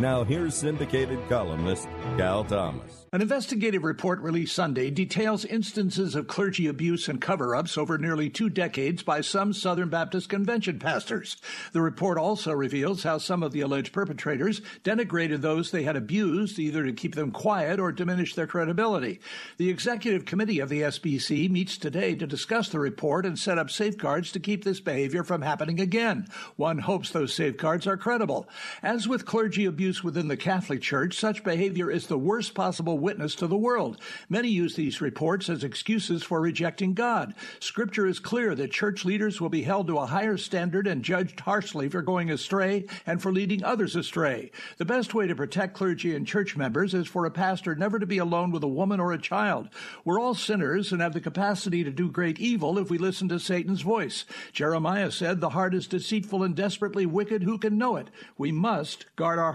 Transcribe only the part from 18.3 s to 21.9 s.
their credibility. The executive committee of the SBC meets